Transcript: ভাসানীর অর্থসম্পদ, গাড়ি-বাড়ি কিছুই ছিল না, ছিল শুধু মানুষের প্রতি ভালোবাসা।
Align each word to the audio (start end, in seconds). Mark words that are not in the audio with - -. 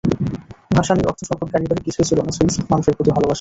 ভাসানীর 0.71 1.07
অর্থসম্পদ, 1.07 1.47
গাড়ি-বাড়ি 1.53 1.81
কিছুই 1.85 2.07
ছিল 2.09 2.19
না, 2.19 2.31
ছিল 2.31 2.53
শুধু 2.53 2.67
মানুষের 2.71 2.95
প্রতি 2.97 3.11
ভালোবাসা। 3.11 3.29